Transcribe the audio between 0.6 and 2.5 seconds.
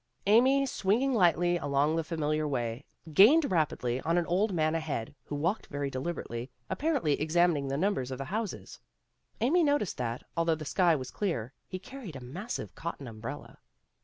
swinging lightly along the familiar